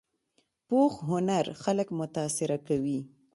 [0.67, 2.99] پوخ هنر خلک متاثره کوي